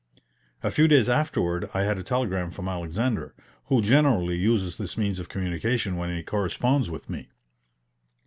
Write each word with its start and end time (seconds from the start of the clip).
A 0.63 0.71
few 0.71 0.87
days 0.87 1.07
afterward 1.07 1.69
I 1.75 1.81
had 1.81 1.99
a 1.99 2.03
telegram 2.03 2.49
from 2.49 2.67
Alexander, 2.67 3.35
who 3.65 3.83
generally 3.83 4.35
uses 4.35 4.79
this 4.79 4.97
means 4.97 5.19
of 5.19 5.29
communication 5.29 5.95
when 5.95 6.09
he 6.09 6.23
corresponds 6.23 6.89
with 6.89 7.07
me. 7.07 7.29